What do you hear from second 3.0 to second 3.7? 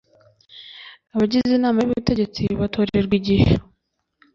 igihe